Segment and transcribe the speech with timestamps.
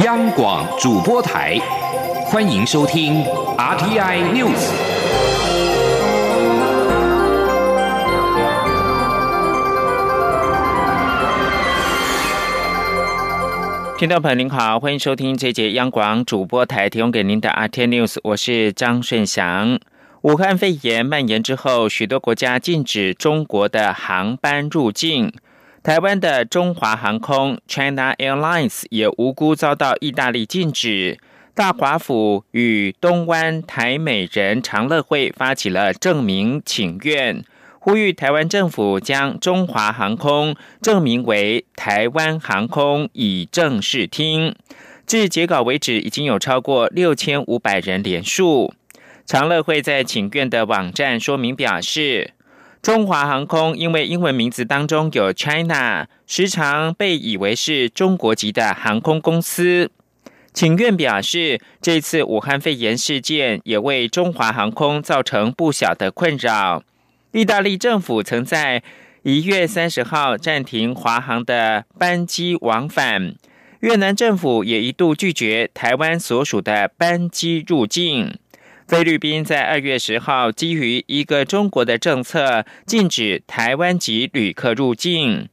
[0.00, 1.56] 央广主播台，
[2.26, 3.22] 欢迎收听
[3.56, 4.72] RTI News。
[13.96, 19.78] 听众朋友您好，欢迎收听这节央广主播台提供给您的 RTI News，我是张顺祥。
[20.22, 25.32] 武汉肺炎蔓延之后，许多国家禁止中国的航班入境。
[25.84, 31.18] 台湾的中华航空 China Airlines 也无辜遭到意大利禁止。
[31.54, 37.44] 大华府与东湾台美人长乐会发起了证明请愿，
[37.78, 44.56] 呼吁台湾政府将中华航空证明为台湾航空，以正视听。
[45.06, 48.72] 至截稿为止，已经有超过六千五百人连署。
[49.26, 52.30] 长乐会在请愿的网站说明表示。
[52.84, 59.90] 中华航空因为英文名字当中有 China，时常被以为是中国籍的航空公司。
[60.52, 66.82] 请愿表示，这次武汉肺炎事件也为中华航空造成不小的困扰。
[67.32, 68.82] 意大利政府曾在
[69.22, 73.34] 一月三十号暂停华航的班机往返，
[73.80, 78.36] 越南政府也一度拒绝台湾所属的班机入境。
[78.86, 85.48] 菲律宾在二月十号基于一个中国的政策，禁止台湾籍旅客入境。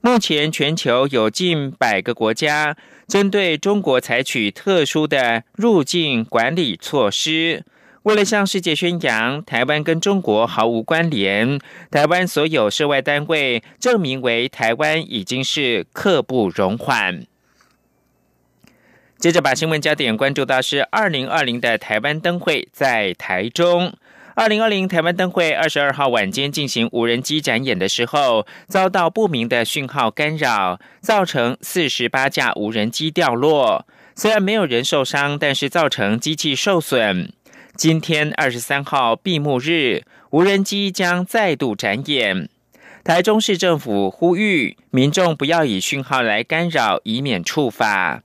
[0.00, 7.62] 目前全球有近百个国家针对中国采取特殊的入境管理措施，
[8.04, 17.26] 为了向世界宣扬台湾跟中国毫无关联，台湾所有涉外单位证明为台湾已经是刻不容缓。
[19.22, 23.94] 接着把新闻焦点关注到是二零二零的台湾灯会在台中。
[24.34, 33.86] 二零二零台湾灯会二十二号晚间进行无人机展演的时候，遭到不明的讯号干扰，造成四十八架无人机掉落。
[34.16, 37.32] 虽然没有人受伤，但是造成机器受损。
[37.76, 42.48] 今天二十三号闭幕日，无人机将再度展演。
[43.04, 48.24] 台中市政府呼吁民众不要以讯号来干扰，以免触法。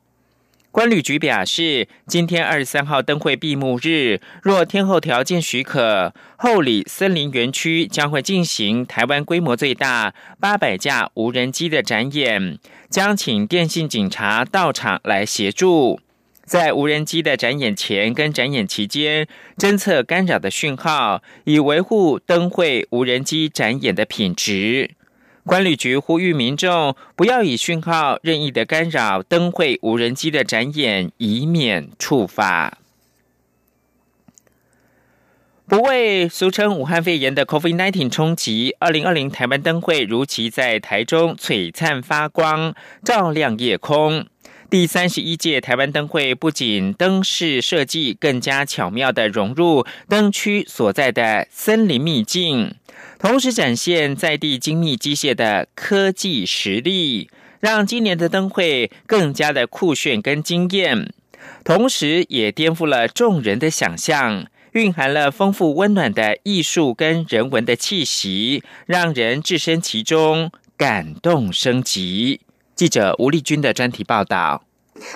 [0.78, 12.60] 关旅局表示，今天二十三号灯会闭幕日，若天候条件许可，后里森林园区将会进行台湾规模最大八百架无人机的展演，
[12.92, 16.00] 将请电信警察到场来协助，
[16.46, 19.28] 在无人机的展演前跟展演期间
[19.58, 24.92] 侦测干扰的讯号，以维护灯会无人机展演的品质。
[25.48, 32.78] 管理局呼吁民众不要以讯号任意的干扰灯会无人机的展演，以免触发。
[35.66, 42.76] 不为俗称武汉肺炎的 COVID-19 冲击，二零二零台湾灯会如期在台中璀璨发光，
[43.06, 44.26] 照亮夜空。
[44.70, 52.76] 第三十一届台湾灯会不仅灯饰设计更加巧妙的融入灯区所在的森林秘境。
[53.18, 57.30] 同时展现在地精密机械的科技实力，
[57.62, 61.14] 让今年的灯会更加的酷炫跟惊艳，
[61.64, 72.42] 同时也颠覆了众人的想象，蕴含了丰富温暖的艺术跟人文的气息，让人置身其中，感动升级。
[72.78, 74.67] 记者吴丽君的专题报道。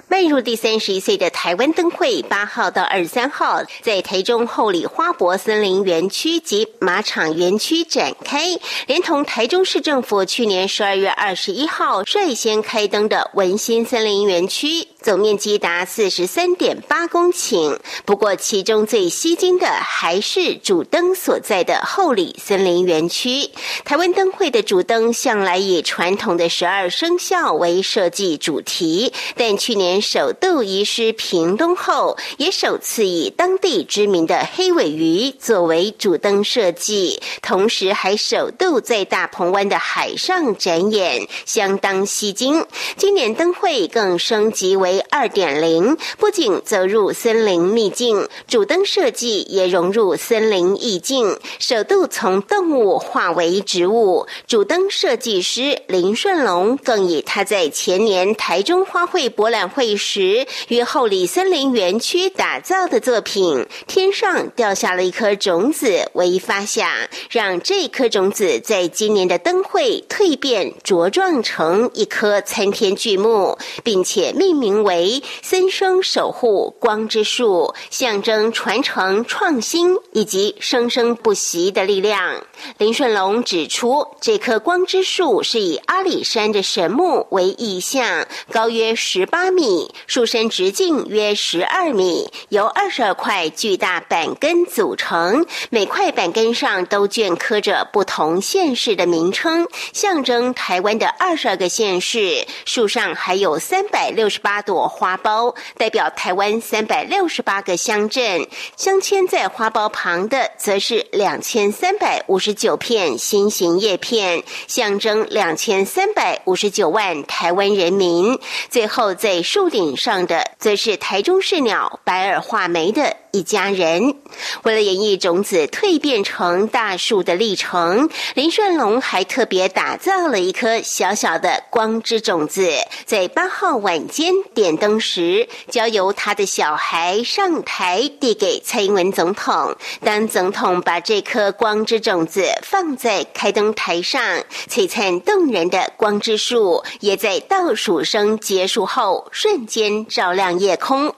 [0.07, 14.87] 迈入第三十一岁的台湾灯会，八号到二十三号在台中后里花博森林园区及马场园区展开，连同台中市政府去年十二月二十一号率先开灯的文心森林园区。
[15.01, 23.49] 总面积达四十三点八公顷，不过其中最吸睛的还是主灯所在的后里森林园区。
[23.83, 42.65] 台湾灯会的主灯向来以传统的十二生肖为设计主题，但去去年首度移师屏东后，也首次以当地知名的黑尾鱼作为主灯设计，同时还首度在大鹏湾的海上展演，相当吸睛。
[42.97, 44.81] 今年灯会更升级为。
[44.91, 54.27] 为二点零，不仅走入森林秘境，主灯设计也融入森林意境，首度从动物化为植物。
[54.47, 66.89] 主灯设计师林顺龙更以他在前年台中花卉博览会时于后里森林园区打造的作品《天上掉下了一颗种子》为发想，
[67.29, 74.71] 让这颗种子在今年的灯会蜕变茁壮成一棵参天巨木，并且命名。
[74.81, 82.43] 为森生守护光之树，象征传承创新以及生生不息的力量。
[82.79, 95.45] 林顺龙指出，这棵光之树是以阿里山的神木为意象，高约十八米，树身直径约十二米，由二十二块巨大板根组成。
[95.69, 102.47] 每块板根上都镌刻着不同县市的名称，象征台湾的二十二个县市。
[102.65, 108.47] 树上还有三百六十八朵花苞，代表台湾三百六十八个乡镇。
[108.75, 118.39] 镶嵌在花苞旁的，则是两千三百五十九片心形叶片，象征两千三百五十九万台湾人民。
[118.69, 123.17] 最后，在树顶上的，则是台中市鸟白耳画眉的。
[123.31, 124.15] 一家人
[124.63, 132.69] 为了演绎种子蜕变成大树的历程，林顺龙还特别打造了一颗小小的光之种子，
[133.05, 139.75] 在八号晚间点灯时，交由他的小孩上台递给蔡英文总统。
[140.03, 144.21] 当总统把这颗光之种子放在开灯台上，
[144.69, 151.15] 璀璨动人的光之树也在倒数声结束后瞬间照亮夜空。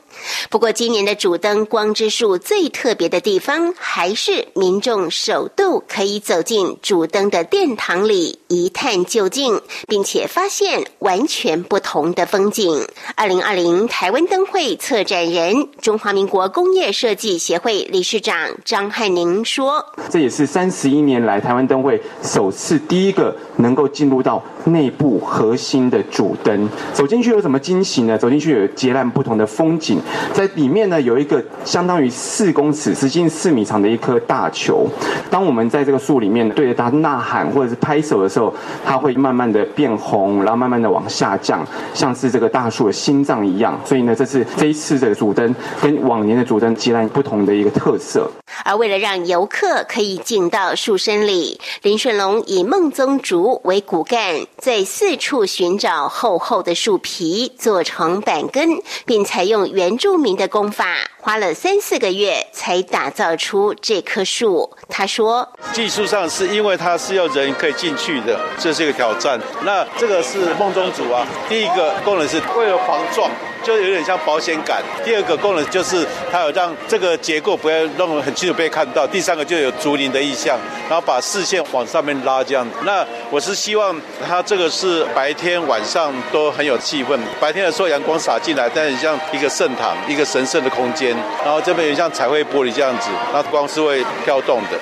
[0.50, 8.40] 不过，今年的主灯光之树最特别的地方，还是民众首度可以走进主灯的殿堂里。
[8.54, 12.86] 一探究竟，并且发现完全不同的风景。
[13.16, 26.70] 二零二零台湾灯会策展人、中华民国工业设计协会理事长张汉宁说：“这也是三十一年来台湾灯会首次第一个能够进入到内部核心的主灯。
[26.94, 28.18] 走进去有什么惊喜呢？
[28.18, 30.00] 走进去有截然不同的风景。”
[30.34, 34.88] 在里面呢，有一个相当于四公尺、直径四米长的一颗大球。
[35.30, 38.43] 当我们在这个树里面对着它呐喊或者是拍手的时候，
[38.84, 41.64] 它会慢慢的变红，然后慢慢的往下降，
[41.94, 43.80] 像是这个大树的心脏一样。
[43.86, 48.30] 所以呢，这是这一次的主灯跟往年的主灯截然不同的一个特色。
[48.66, 60.86] 而为了让游客可以进到树身里，林顺龙以孟宗竹为骨干，在四处寻找厚厚的树皮做成板根，并采用原住民的功法，
[61.24, 64.70] 花了三四个月才打造出这棵树。
[64.90, 69.40] 他说：“技术上是因为它是要人可以进去的，这是一个挑战。
[69.64, 73.32] 那这个是梦中组啊，第一个功能是为了防撞。”
[73.64, 74.84] 就有点像保险杆。
[75.04, 79.08] 第二个功能就是它有让这个结构不要弄很清楚被看到。
[79.08, 82.68] 第三个就有竹林的意象，然后把视线往上面拉这样。
[82.84, 83.96] 那我是希望
[84.28, 87.18] 它这个是白天晚上都很有气氛。
[87.40, 91.16] 白天的时候阳光洒进来，但是像一个圣堂、一个神圣的空间。
[91.44, 94.78] 然后这边有像彩绘玻璃这样子，那光是会飘动的。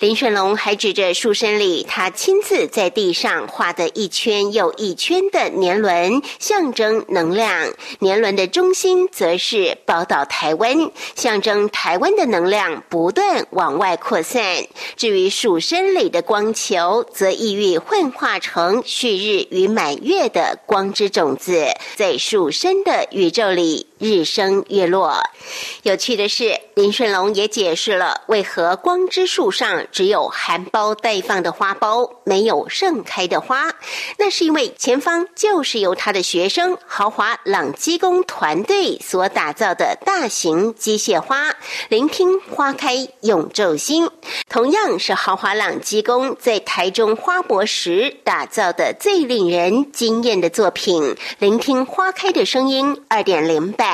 [0.00, 7.72] 林顺龙还指着树身里他亲自在地上画的一圈又一圈的年轮，象征能量。
[8.00, 8.25] 年轮。
[8.34, 14.66] 的中心则是宝岛台湾，象征台湾的能量不断往外扩散。
[14.96, 23.86] 至于树身里的光球，则意欲幻化成旭日与满月的光之种子，在树身的宇宙里。
[23.98, 25.22] 日升月落。
[25.82, 33.72] 有趣的是，林顺龙也解释了为何光之树上只有含苞待放的花苞，没有盛开的花。
[34.18, 41.54] 那是因为前方就是由他的学生豪华朗基工团队所打造的大型机械花。
[41.88, 44.10] 聆听花开永昼星，
[44.48, 51.16] 同样是豪华朗基工在台中花博时打造的最令人惊艳的作品。
[51.38, 53.85] 聆听花开的声音，二点零版。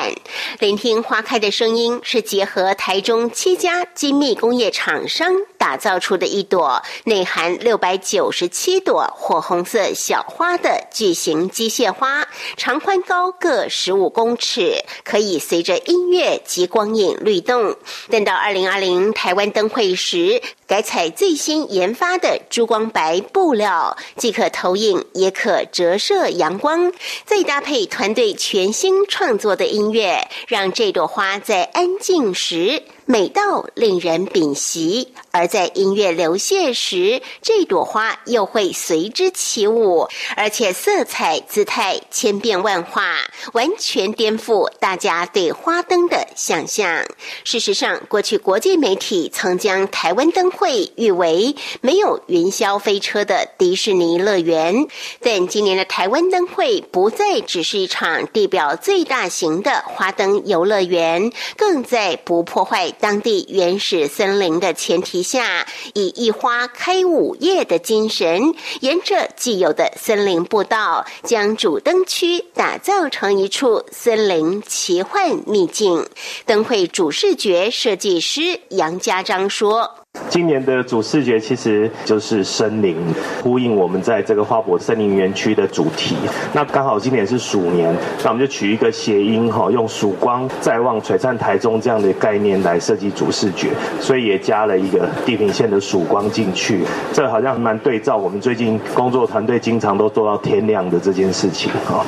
[0.59, 17.77] 聆听花开的声音，是结合台中七家精密工业厂商打造出的一朵内含六百九十七朵火红色小花的巨型机械花，长宽高各十五公尺，可以随着音乐及光影律动。
[18.11, 20.43] 等到二零二零台湾灯会时。
[20.65, 26.91] 改采最新研发的珠光白布料，既可投影，也可折射阳光。
[27.27, 32.85] 再搭配团队全新创作的音音乐，让这朵花在安静时。
[33.05, 43.17] 美到令人屏息，而在音乐流泻时，这朵花又会随之起舞，而且色彩姿态千变万化，
[43.55, 47.05] 完全颠覆大家对花灯的想象。
[47.45, 54.87] 事实上，过去国际媒体曾将台湾灯会誉为没有云霄飞车的迪士尼乐园，
[55.21, 62.91] 但今年的台湾灯会不再只是一场地表最大型的花灯游乐园，更在不破坏。
[63.01, 76.07] 当地原始森林的前提下，以一花开五叶的精神，沿着既有的森林步道，将主灯区打造成一处森林奇幻秘境。
[76.45, 79.99] 灯会主视觉设计师杨家章说
[80.29, 82.97] ：“今年的主视觉其实就是森林，
[83.43, 86.17] 呼应我们在这个花博森林园区的主题。
[86.55, 93.69] 那刚好今年是鼠年，那我们就取一个谐音哈，用曙光在望璀璨台中这样的概念来设计主视觉，
[94.01, 96.81] 所以也加了一个地平线的曙光进去。
[97.13, 102.07] 这好像蛮对照我们最近工作团队经常都做到天亮的这件事情哈。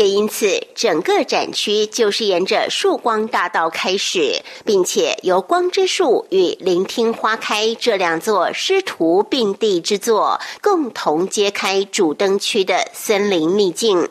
[0.00, 14.08] 也因此，整个展区就是沿着曙光大道开始，并且由光之树与聆听花开这两座师徒并蒂之作，共同揭开主灯区的森林秘境。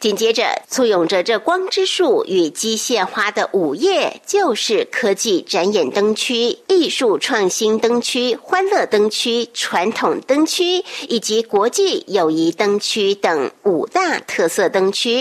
[0.00, 15.19] 紧接着，簇拥着这光之树与机械花的午夜，就是科技展演灯区、艺术创新灯区、欢乐灯区、传统灯区以及国际友谊灯区等五大特色灯区。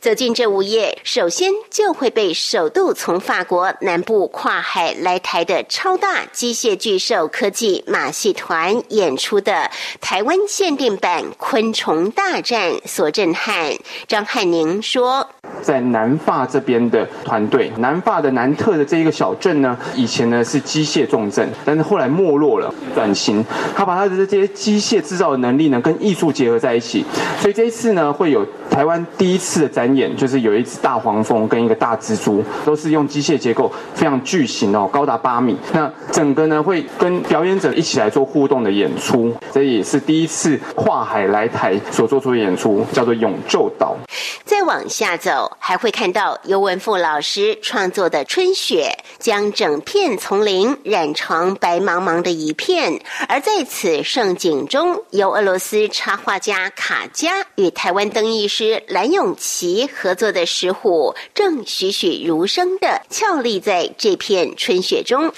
[0.00, 13.74] 走进这午夜，首先就会被首度从法国南部跨海来台的超大机械巨兽科技马戏团演出的台湾限定版《昆虫大战》所震撼。
[14.06, 15.28] 张汉宁说
[15.62, 23.44] ：“在南法这边的团队，南法的南特的这一个小镇呢，以前呢是机械重镇，但是后来没落了，转型，
[23.76, 27.04] 他把他的这些机械制造的能力呢，跟艺术结合在一起，
[27.40, 28.46] 所以这一次呢，会有
[28.78, 35.56] 台湾第一。”次的展演就是有一只大黄蜂跟一个大蜘蛛，都是用机械结构，非常巨型哦，高达八米。
[35.72, 43.96] 那整个呢会跟表演者一起来做互动的演出，这也是第一次跨海来台所做出的演出，叫做《永昼岛》。
[44.44, 53.00] 再往下走，还会看到尤文富老师创作的春雪，将整片丛林染成白茫茫的一片。
[53.28, 65.32] 而在此盛景中，由俄罗斯插画家卡加与台湾灯艺师蓝永琪合作的石虎，正栩栩如生的俏立在这片春雪中。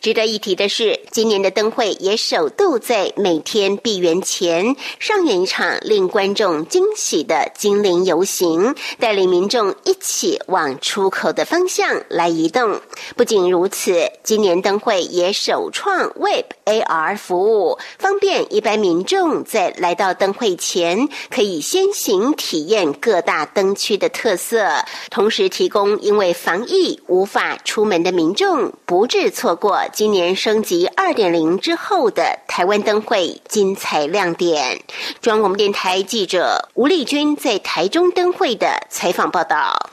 [0.00, 8.74] 值得一提的是，今年的灯会也首度在每天闭园前上演一场令观众惊喜的精灵游行。
[8.98, 12.80] 带领民众一起往出口的方向来移动。
[13.16, 24.66] 不仅如此，今年灯会也首创 Web AR 服务，方便一般民众在来到灯会前可以先行体验各大灯区的特色，
[25.10, 34.80] 同时提供因为防疫无法出门的民众，不致错过今年升级二点零之后的台湾灯会精彩亮点。
[35.20, 38.56] 中央广播电台记者吴丽君在台中灯会。
[38.56, 39.90] 的采访报道。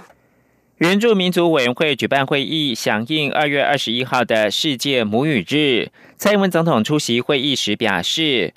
[0.78, 5.92] 原住民族委员会举办会议，响应二月二十一号的世界母语日。
[6.18, 8.54] 蔡英文总统出席会议时表示，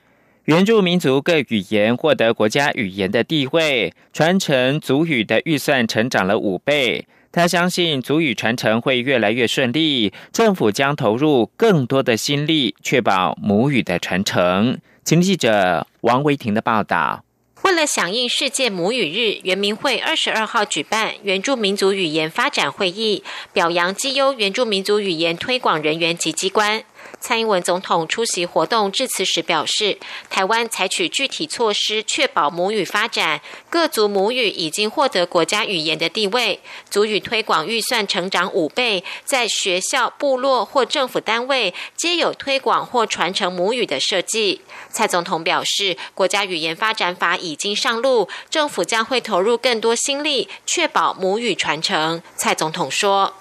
[0.46, 7.04] 原住民族各语言获得国家语言的地位，传承族语的预算成长了五倍。
[7.32, 14.78] 他相信族语传承会越来越顺利，政府将投入更多的心力，确保母语的传承。
[15.04, 17.24] 请记者王维婷的报道。
[17.62, 26.84] 为了响应世界母语日，原民会二十二号举办原住民族语言发展会议，表扬绩优原住民族语言推广人员及机关。
[27.18, 29.98] 蔡英文总统出席活动致辞时表示，
[30.30, 44.60] 台湾采取具体措施确保母语发展，各族母语已经获得国家语言的地位，族语推广预算成长五倍，在学校、部落或政府单位皆有推广或传承母语的设计。
[44.90, 52.22] 蔡总统表示，国家语言发展法已经上路，政府将会投入更多心力，确保母语传承。
[52.36, 53.34] 蔡总统说。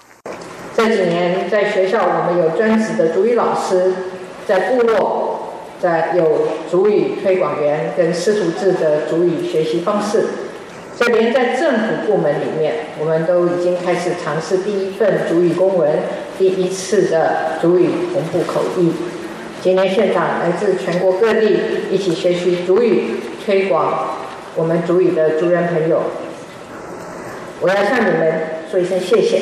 [0.76, 3.92] 这几年在学校，我们有专职的主语老师；
[4.46, 10.26] 在部落，在有主语推广员跟师徒制的主语学习方式。
[10.94, 15.90] 所以，连在政府部门里面，我们都已经开始尝试第一份主语公文，
[16.38, 18.92] 第一次的主语同步口译。
[19.62, 21.58] 今年现场来自全国各地
[21.90, 23.16] 一起学习主语
[23.46, 24.18] 推广
[24.54, 26.02] 我们主语的族人朋友，
[27.60, 28.32] 我要向你们
[28.70, 29.40] 说一声谢谢。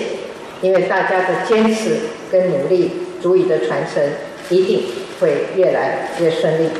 [0.64, 2.00] 因为大家的坚持
[2.32, 2.90] 跟努力，
[3.20, 4.02] 足以的传承
[4.48, 4.82] 一定
[5.20, 6.70] 会越来越顺利。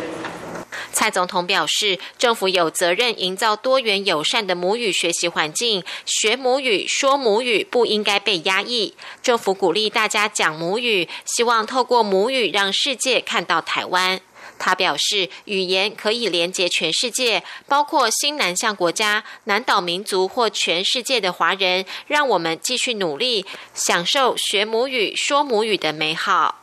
[0.91, 8.95] 蔡总统表示，政府有责任营造多元友善的母语学习环境，学母语、说母语不应该被压抑。
[9.23, 14.19] 政府鼓励大家讲母语，希望透过母语让世界看到台湾。
[14.59, 21.85] 他表示，语言可以连接全世界，包括新南向国家、南岛民族或全世界的华人。
[22.07, 23.45] 让我们继续努力，
[23.75, 26.61] 享受学母语、说母语的美好。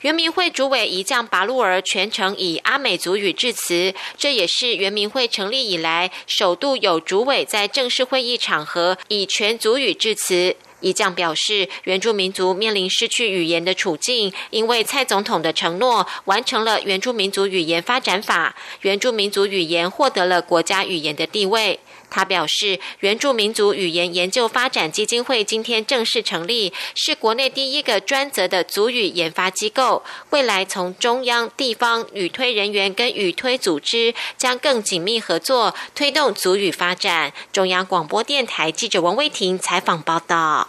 [0.00, 10.56] 原民会主委一将拔路儿全程以阿美族语致辞，这也是原民会成立以来首度有主委在正式会议场合以全族语致辞。
[10.80, 21.80] 一将表示，原住民族面临失去语言的处境，因为蔡总统的承诺完成了原住民族语言发展法，原住民族语言获得了国家语言的地位。
[22.10, 30.02] 他表示，原住民族语言研究发展基金会今天正式成立，是国内第一个专责的族语研发机构。
[30.30, 37.34] 未来从中央、地方语推人员跟语推组织将更紧密合作，推动族语发展。
[37.52, 40.67] 中央广播电台记者王威婷采访报道。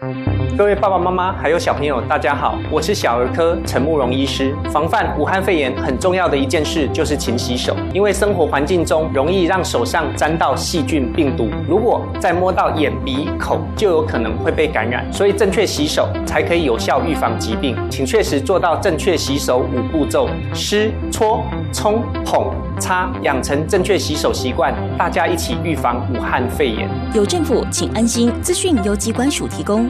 [0.00, 0.37] Thank you.
[0.58, 4.52] 各位爸爸妈妈还有小朋友，大家好，我是小儿科陈慕容医师。
[4.72, 15.06] 防范武汉肺炎很重要的一件事就是勤洗手，因为生活环境中容易让手上沾到细菌病毒，如果再摸到眼鼻口，就有可能会被感染。
[15.12, 21.40] 所以正确洗手才可以有效预防疾病，请确实做到正确洗手五步骤：湿、搓、
[21.72, 22.50] 冲、捧、
[22.80, 26.90] 擦，养成正确洗手习惯，大家一起预防武汉肺炎。
[27.14, 28.32] 有政府，请安心。
[28.42, 29.88] 资讯由机关署提供。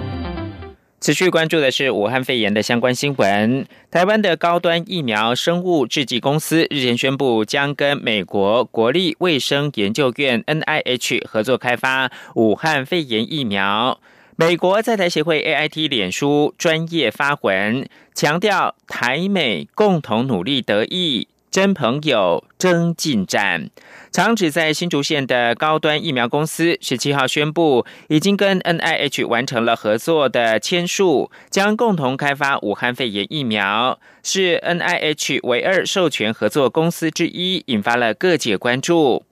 [1.01, 3.65] 持续关注的是武汉肺炎的相关新闻。
[3.89, 14.01] 台湾的高端疫苗生物制剂公司日前宣布，将跟美国国立卫生研究院 （NIH） 合作开发武汉肺炎疫苗。
[14.35, 21.29] 美国在台协会 AIT 脸书专业发文，强调台美共同努力得益。
[21.51, 23.71] 真朋友真进展。
[24.11, 39.25] 长址在新竹县的高端疫苗公司十七号宣布，已经跟 N I H 完成了合作的签署，将共同开发武汉肺炎疫苗，是 N I H 唯二授权合作公司之一，引发了各界关注。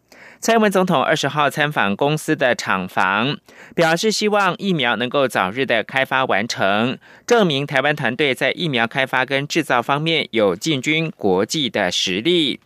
[0.47, 3.37] 蔡英文总统二十号参访公司的厂房，
[3.75, 12.61] 表示希望疫苗能够早日的开发完成，证明台湾团队在疫苗开发跟制造方面有进军国际的实力。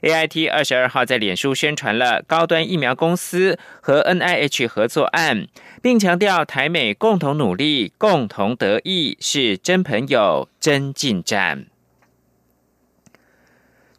[0.00, 5.46] A I T 二十二号在脸书宣传了高端疫苗公司和 N I H 合作案，
[5.82, 11.66] 并强调台美共同努力、共同得益是真朋友、真进展。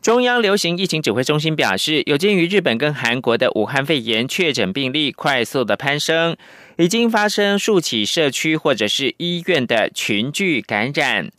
[0.02, 6.38] 中央流行疫情指挥中心表示，有鉴于日本跟韩国的武汉肺炎确诊病例快速的攀升，
[6.78, 11.30] 已经发生数起社区或者是医院的群聚感染。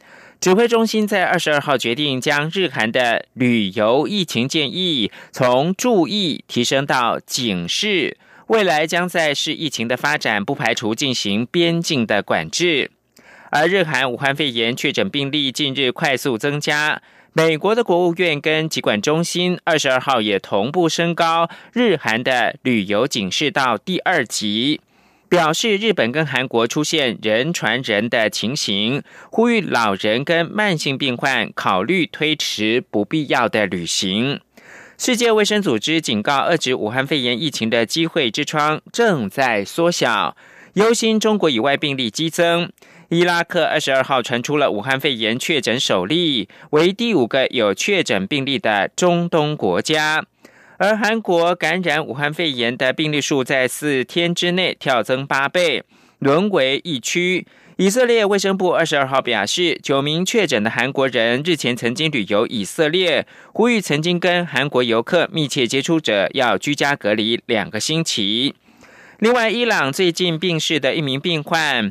[0.40, 8.18] 指挥中心在二十二号决定将日韩的旅游疫情建议从注意提升到警示，
[8.49, 12.90] 未来将在视疫情的发展，不排除进行边境的管制。
[13.51, 17.01] 而日韩武汉肺炎确诊病例近日快速增加。
[17.35, 24.81] 美国的国务院跟疾管中心二十二号也同步升高日韩的旅游警示到第二级，
[25.29, 34.41] 表示日本跟韩国出现人传人的情形，呼吁老人跟慢性病患考虑推迟不必要的旅行。
[34.97, 40.37] 世界卫生组织警告，遏制武汉肺炎疫情的机会之窗正在缩小，
[40.73, 42.73] 忧心中国以外病例激增。
[43.11, 50.27] 伊拉克二十二号传出了武汉肺炎确诊首例，为第五个有确诊病例的中东国家。
[50.77, 55.83] 而韩国感染武汉肺炎的病例数在四天之内跳增八倍，
[56.18, 57.47] 沦为疫区。
[57.79, 68.55] 以色列卫生部二十二号表示，九名确诊的韩国人日前曾经旅游以色列，呼吁曾经跟韩国游客密切接触者要居家隔离两个星期。
[69.18, 71.90] 另外，伊朗最近病逝的一名病患。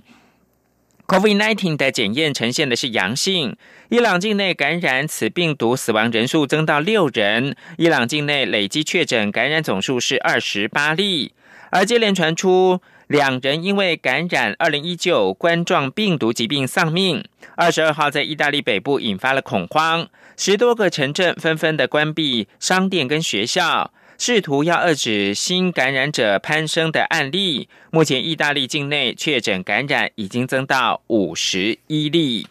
[1.07, 3.55] COVID-19 的检验呈现的是阳性，
[3.87, 11.31] 伊朗境内感染此病毒死亡人数增到六人，伊朗境内累计确诊感染总数是二十八例，
[11.71, 17.23] 而接连传出两人因为感染二零一九冠状病毒疾病丧命。
[17.55, 23.93] 二十二号在意大利北部引发了恐慌，十多个城镇纷纷的关闭商店跟学校。
[24.17, 32.47] 试图要遏制新感染者攀升的案例，目前意大利境内确诊感染已经增到五十一例。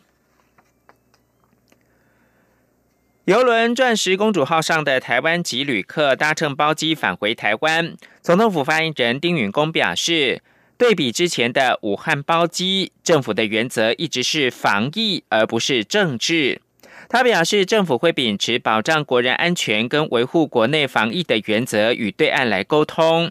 [3.25, 10.41] 游轮“钻石公主号”上的台湾籍旅客搭乘包机返回台湾，总统府发言人丁允恭表示，
[10.79, 16.63] 对比之前的武汉包机，政府的原则一直是防疫，而不是政治。
[17.09, 23.31] 他表示，政府会秉持保障国人安全跟维护国内防疫的原则，与对岸来沟通。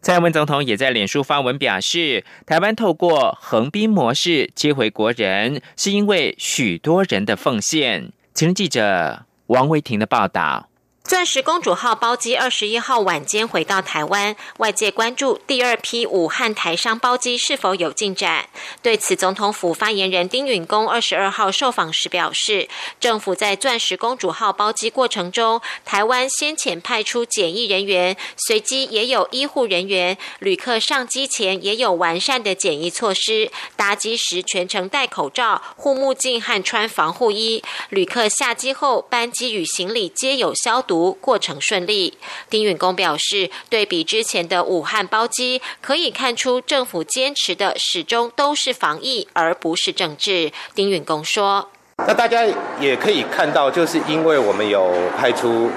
[0.00, 8.10] 蔡英文总统也在脸书发文表示，台湾透过横滨模式接回国人，是因为许多人的奉献。
[8.32, 10.69] 请记者王维婷的报道。
[11.10, 18.48] 钻石公主号包机二十一号晚间回到台湾，外界关注第二批武汉台商包机是否有进展。
[18.80, 22.68] 对此，总统府发言人丁允恭二十二号受访时表示，
[23.00, 40.99] 政府在钻石公主号包机过程中，台湾先前派出检疫人员，随机也有医护人员，旅客上机前也有完善的检疫措施，搭机时全程戴口罩、护目镜和穿防护衣，旅客下机后班机与行李皆有消毒。
[41.08, 50.52] 过程顺利，丁允恭表示，对比之前的武汉包机，可以看出政府坚持的始终都是防疫，而不是政治。
[50.74, 51.70] 丁允恭说
[52.06, 52.44] ：“那大家
[52.78, 55.70] 也可以看到，就是因为我们有派出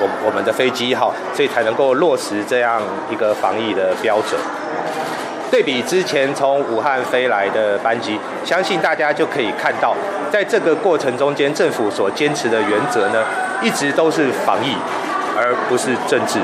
[0.00, 4.40] 我我们的飞机哈，所以才能够落实这样一个防疫的标准。
[5.50, 9.94] 对比之前从武汉飞来的班机，相信大家就可以看到，
[10.30, 13.24] 在这个过程中间，政府所坚持的原则呢。”
[13.60, 14.76] 一直都是防疫，
[15.36, 16.38] 而不是政治。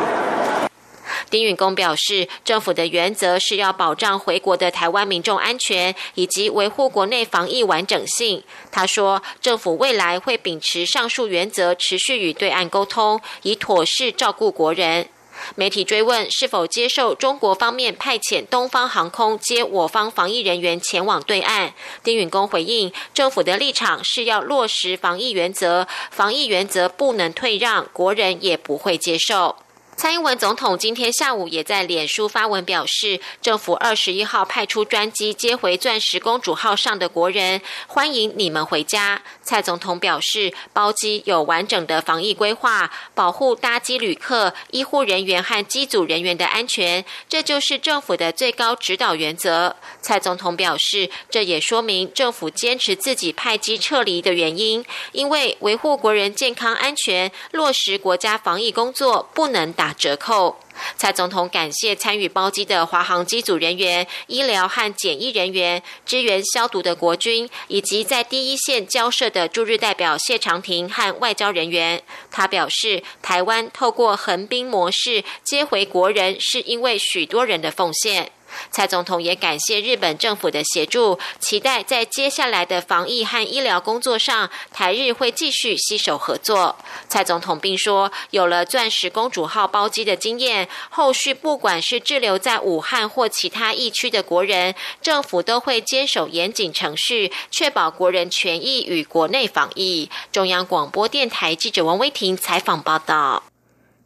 [1.31, 8.43] 丁允恭表示，政府的原则是要保障回国的台湾民众安全，以及维护国内防疫完整性。
[8.73, 15.07] 他说，政府未来会秉持上述原则，持续与对岸沟通，以妥善照顾国人。
[15.55, 29.57] 媒体追问是否接受中国方面派遣东方航空接我方防疫人员前往对岸，丁允恭回应，政府的立场是要落实防疫原则，防疫原则不能退让，国人也不会接受。
[29.97, 39.23] 蔡英文总统今天下午也在脸书发文表示，政府二十一号派出专机接回钻石公主号上的国人，欢迎你们回家。
[39.43, 49.77] 蔡总统表示，包机有完整的防疫规划，保护搭机旅客、医护人员和机组人员的安全，这就是政府的最高指导原则。
[50.03, 59.84] 蔡总统表示，这也说明政府坚持自己派机撤离的原因，因为维护国人健康安全、落实国家防疫工作不能打。
[59.85, 60.57] 打折扣。
[60.97, 72.03] 蔡总统感谢参与包机的华航机组人员、医疗和检疫人员、支援消毒的国军，以及在第一线交涉的驻日代表谢长廷和外交人员。
[72.31, 78.33] 他表示，台湾透过横滨模式接回国人，是因为许多人的奉献。
[78.71, 86.77] 蔡总统也感谢日本政府的协助，期待在接下来的防疫和医疗工作上，台日会继续携手合作。
[87.09, 100.11] 蔡总统并说，有了钻石公主号包机的经验，后续不管是滞留在武汉或其他疫区的国人，政府都会坚守严谨程序，确保国人权益与国内防疫。
[100.33, 103.54] 中央广播电台记者王威婷采访报道。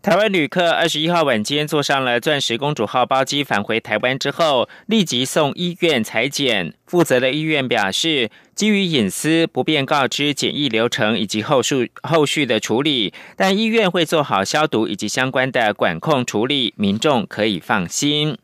[0.09, 6.73] 台湾旅客二十一号晚间坐上了钻石公主号包机返回台湾之后，立即送医院裁剪。
[6.87, 18.39] 负责的医院表示，基于隐私，不便告知检疫流程以及后续后续的处理，但医院会做好消毒以及相关的管控处理，民众可以放心。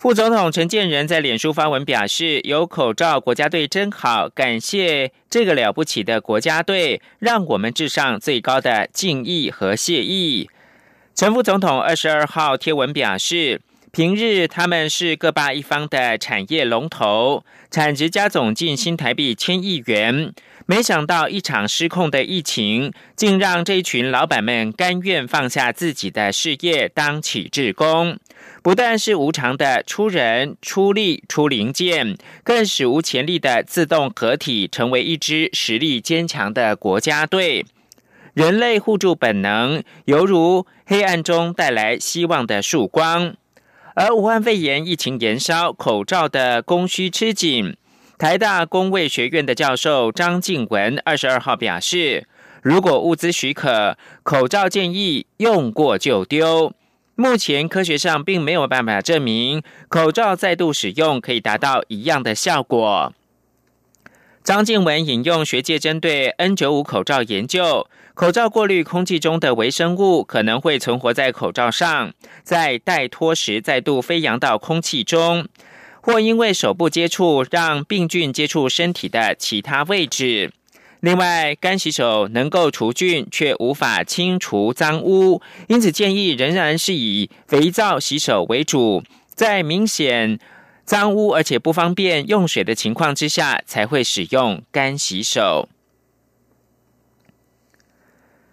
[0.00, 10.48] 副总统陈建仁在脸书发文表示：“有口罩，国家队真好，感谢这个了不起的国家队，让我们致上最高的敬意和谢意。”
[11.14, 13.60] 陈副总统二十二号贴文表示
[13.92, 20.32] ：“平日他们是各霸一方的产业龙头，产值加总近新台币千亿元。
[20.64, 28.18] 没想到一场失控的疫情，竟让这群老板们甘愿放下自己的事业，当起志工。”
[28.62, 37.64] 不但是无偿的出人、出力、出零件，更史无前例的自动合体，成为一支实力坚强的国家队。
[38.34, 43.34] 人类互助本能，犹如黑暗中带来希望的曙光。
[43.94, 47.76] 而武汉肺炎疫情延烧，口罩的供需吃紧。
[48.18, 52.28] 台大工卫学院的教授张静文二十二号表示，
[52.62, 56.74] 如果物资许可，口罩建议用过就丢。
[57.20, 63.12] 目前科学上并没有办法证明口罩再度使用可以达到一样的效果。
[64.42, 75.46] 张静文引用学界针对 N 九五口罩研究，口罩过滤空气中的微生物可能会存活在口罩上，在待脱时再度飞扬到空气中，
[76.00, 80.52] 或因为手部接触让病菌接触身体的其他位置。
[81.00, 89.02] 另外，干洗手能够除菌，却无法清除脏污，因此建议仍然是以肥皂洗手为主，
[89.34, 90.38] 在明显
[90.84, 95.70] 脏污而且不方便用水的情况之下，才会使用干洗手。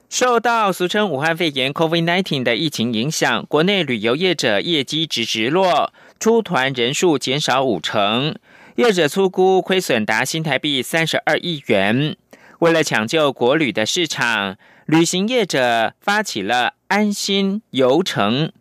[0.09, 8.33] 受到俗称武汉肺炎 （COVID-19） 的疫情影响，国内旅游业者业绩直直落，出团人数减少五成，
[8.77, 12.15] 业者粗估亏损达新台币三十二亿元。
[12.59, 18.51] 为了抢救国旅的市场，旅行业者发起了安心游程，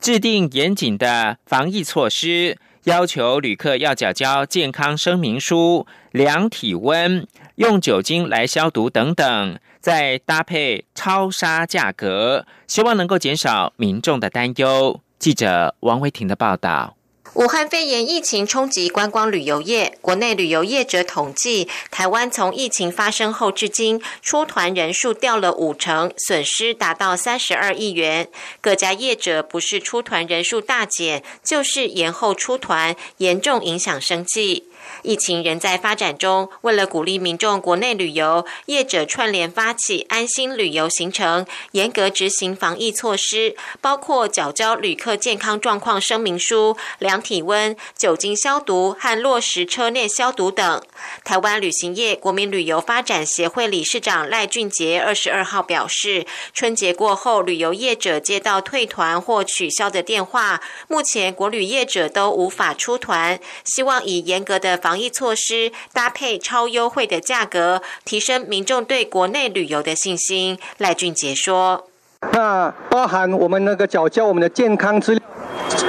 [0.00, 14.98] 制定严谨的防疫措施，要求旅客要缴交健康声明书、量体温、用酒精来消毒等等，再搭配超杀价格，希望能够减少民众的担忧。
[15.18, 16.96] 记者王维婷的报道。
[17.34, 28.28] 武汉肺炎疫情冲击观光旅游业，国内旅游业者统计，台湾从疫情发生后至今，出团人数掉了五成，损失达到三十二亿元。
[28.60, 34.64] 各家业者不是出团人数大减，就是延后出团，严重影响生计。
[35.02, 50.82] 疫情仍在发展中，为了鼓励民众国内旅游，业者串联发起安心旅游行程，严格执行防疫措施，包括缴交旅客健康状况声明书、量体温、酒精消毒和落实车内消毒等。
[51.24, 64.71] 台湾旅行业国民旅游发展协会理事长赖俊杰二十二号表示，春节过后，旅游业者接到退团或取消的电话，目前国旅业者都无法出团，希望以严格的。
[64.76, 70.58] 防疫措施搭配超优惠的价格，提升民众对国内旅游的信心。
[70.78, 71.88] 赖俊杰说
[72.32, 75.20] ：“那包含我们那个缴交我们的健康资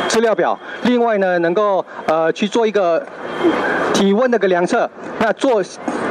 [0.08, 3.06] 资料表，另外呢，能够呃去做一个。”
[3.94, 5.64] 体温的个量测，那做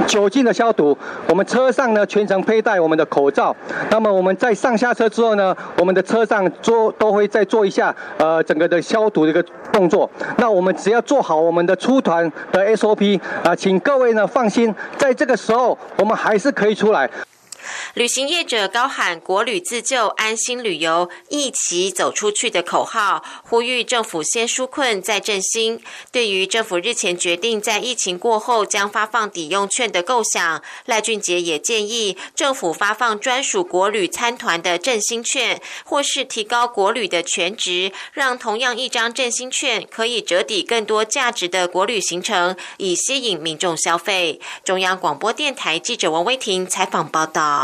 [0.06, 0.96] 酒精的消毒，
[1.28, 3.54] 我们车上呢全程佩戴我们的口罩。
[3.90, 10.08] 那么我们在上下车之后呢，我们的车上做都会再做一下呃整个的消毒的一个动作。
[10.36, 17.08] 那我们只要做好我们的出团的 SOP 啊，请各位呢放心，在这个时候我们还是可以出来。
[17.94, 25.80] 旅行业者高喊“国旅自救，安心旅游，一起走出去”的口号，呼吁政府先纾困再振兴。
[26.10, 44.40] 对于政府日前决定在疫情过后将发放抵用券的构想，赖俊杰也建议政府发放专属国旅参团的振兴券，或是提高国旅的全值，让同样一张振兴券可以折抵更多价值的国旅行程，以吸引民众消费。
[44.64, 47.61] 中央广播电台记者王威婷采访报道。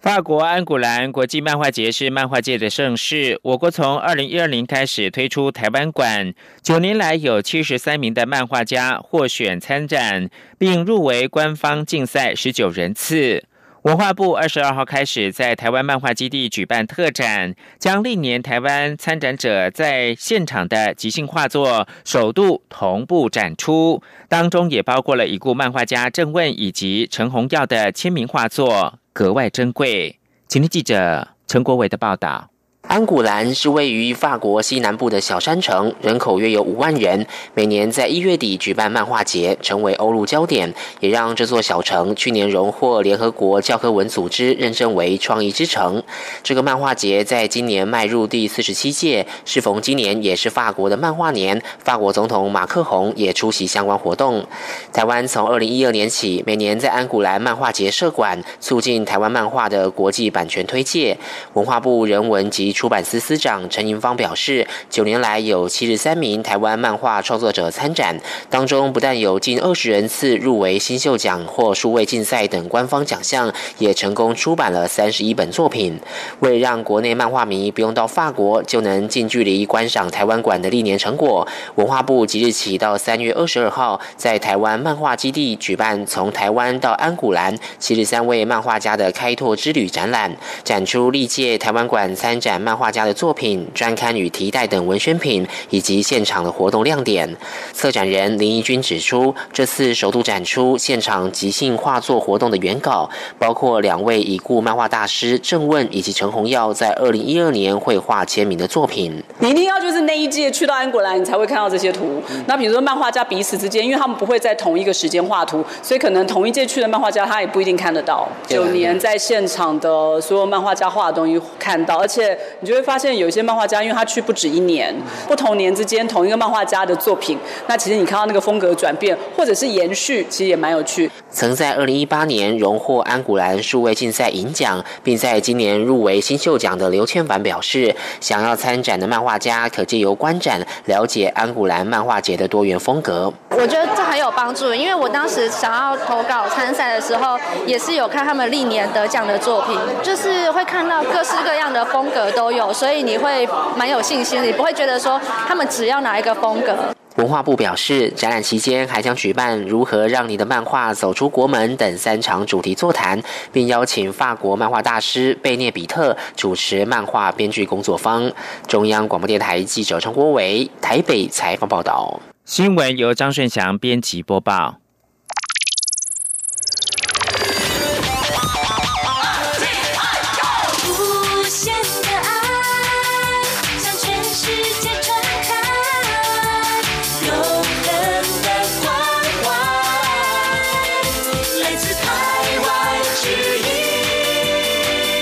[0.00, 3.38] 法国安古兰国际漫画节是漫画界的盛事。
[3.42, 6.32] 我国从二零一二年开始推出台湾馆，
[6.62, 13.44] 九年来有七十三名的漫画家获选参展，并入围官方竞赛十九人次。
[13.82, 28.98] 文化部二十二号开始在台湾漫画基地举办特展，将历年台湾参展者在现场的即兴画作首度同步展出，当中也包括了已故漫画家郑问以及陈鸿耀的签名画作。
[29.14, 30.18] 格外珍贵。
[30.46, 32.50] 请听记者陈国伟的报道。
[32.82, 37.24] 安古兰是位于法国西南部的小山城，人口约有五万人。
[37.54, 46.02] 每年在一月底举办漫画节，成为欧陆焦点，也让这座小城去年荣获联合国教科文组织认证为创意之城。
[46.42, 54.44] 这个漫画节在今年迈入第四十七届，适逢今年也是法国的漫画年，法国总统马克宏也出席相关活动。
[54.92, 61.16] 台湾从二零一二年起，每年在安古兰漫画节设馆，促进台湾漫画的国际版权推介。
[61.52, 75.98] 文化部人文及出版司司长陈银芳表示，九年来有七十三名台湾漫画创作者参展，当中不但有近二十人次入围新秀奖或数位竞赛等官方奖项，也成功出版了三十一本作品。
[76.40, 92.59] 为让国内漫画迷不用到法国就能近距离观赏台湾馆的历年成果，文化部即日起到三月二十二号，在台湾漫画基地举办从台湾到安古兰七十三位漫画家的开拓之旅展览，展出历届台湾馆参展。
[92.60, 97.34] 漫画家的作品、专刊与提袋等文宣品，以及现场的活动亮点。
[97.72, 109.22] 策展人林义君指出，这次首度展出现场即兴画作活动的原稿，包括两位已故漫画大师郑问以及陈鸿耀在二零一二年绘画签名的作品。
[109.38, 112.22] 你一定要就是那一届去到安国兰，你才会看到这些图。
[112.46, 118.28] 那比如说漫画家彼此之间，因为他们不会在同一个时间画图，所以可能同一届去的漫画家他也不一定看得到。
[118.46, 122.38] 九年在现场的所有漫画家画的东西看到，而且。
[122.60, 124.94] 你就会发现有一些漫画家，因为他去不止一年，
[125.28, 131.10] 不同年之间同一个漫画家的作品，那其实你看到那个风格转变或者是延续，其实也蛮有趣。
[131.30, 143.32] 曾在二零一八年荣获安古兰数位竞赛银奖，并在今年入围新秀奖的刘千凡表示，想要参展的漫画家可借由观展了解安古兰漫画节的多元风格。
[143.50, 156.74] 我觉得这很有帮助，因为我当时想要投稿参赛的时候，也是有看他们历年得奖的作品，就是会看到各式各样的风格都有，所以你会蛮有信心，你不会觉得说他们只要哪一个风格。
[157.16, 163.22] 文化部表示，展览期间还将举办“如何让你的漫画走出国门”等三场主题座谈，
[163.52, 168.32] 并邀请法国漫画大师贝涅比特主持漫画编剧工作坊。
[168.66, 172.18] 中央广播电台记者陈国伟台北采访报道。
[172.46, 174.76] 新闻由张顺祥编辑播报。